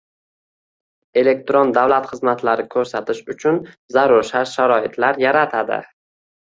elektron 1.21 1.73
davlat 1.75 2.07
xizmatlari 2.13 2.67
ko‘rsatish 2.77 3.21
uchun 3.37 3.61
zarur 3.99 4.27
shart-sharoitlar 4.33 5.25
yaratadi 5.29 5.83